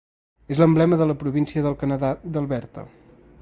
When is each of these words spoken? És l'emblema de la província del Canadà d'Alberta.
És 0.53 0.61
l'emblema 0.61 0.99
de 1.01 1.07
la 1.11 1.17
província 1.25 1.65
del 1.67 1.77
Canadà 1.83 2.11
d'Alberta. 2.33 2.89